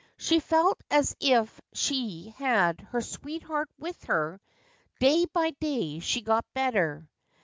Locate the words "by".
5.25-5.51